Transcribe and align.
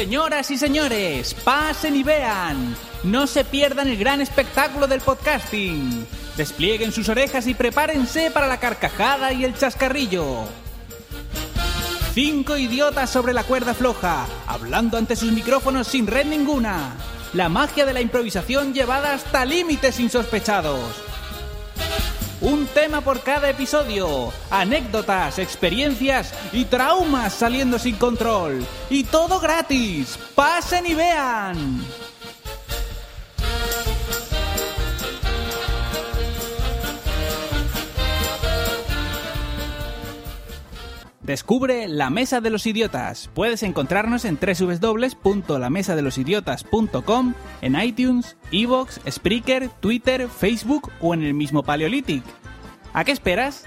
Señoras 0.00 0.50
y 0.50 0.56
señores, 0.56 1.34
pasen 1.34 1.94
y 1.94 2.02
vean. 2.02 2.74
No 3.02 3.26
se 3.26 3.44
pierdan 3.44 3.86
el 3.86 3.98
gran 3.98 4.22
espectáculo 4.22 4.86
del 4.86 5.02
podcasting. 5.02 6.06
Desplieguen 6.38 6.90
sus 6.90 7.10
orejas 7.10 7.46
y 7.46 7.52
prepárense 7.52 8.30
para 8.30 8.46
la 8.46 8.58
carcajada 8.58 9.30
y 9.34 9.44
el 9.44 9.54
chascarrillo. 9.54 10.44
Cinco 12.14 12.56
idiotas 12.56 13.10
sobre 13.10 13.34
la 13.34 13.44
cuerda 13.44 13.74
floja, 13.74 14.26
hablando 14.46 14.96
ante 14.96 15.16
sus 15.16 15.32
micrófonos 15.32 15.86
sin 15.86 16.06
red 16.06 16.24
ninguna. 16.24 16.94
La 17.34 17.50
magia 17.50 17.84
de 17.84 17.92
la 17.92 18.00
improvisación 18.00 18.72
llevada 18.72 19.12
hasta 19.12 19.44
límites 19.44 20.00
insospechados. 20.00 21.09
Un 22.40 22.66
tema 22.68 23.02
por 23.02 23.20
cada 23.20 23.50
episodio, 23.50 24.32
anécdotas, 24.50 25.38
experiencias 25.38 26.32
y 26.52 26.64
traumas 26.64 27.34
saliendo 27.34 27.78
sin 27.78 27.96
control. 27.96 28.64
Y 28.88 29.04
todo 29.04 29.40
gratis. 29.40 30.18
Pasen 30.34 30.86
y 30.86 30.94
vean. 30.94 31.84
Descubre 41.30 41.86
La 41.86 42.10
Mesa 42.10 42.40
de 42.40 42.50
los 42.50 42.66
Idiotas. 42.66 43.30
Puedes 43.34 43.62
encontrarnos 43.62 44.24
en 44.24 44.36
www.lamesadelosidiotas.com, 44.36 47.34
en 47.62 47.80
iTunes, 47.80 48.36
Evox, 48.50 49.00
Spreaker, 49.08 49.68
Twitter, 49.78 50.28
Facebook 50.28 50.90
o 51.00 51.14
en 51.14 51.22
el 51.22 51.34
mismo 51.34 51.62
Paleolithic. 51.62 52.24
¿A 52.92 53.04
qué 53.04 53.12
esperas? 53.12 53.66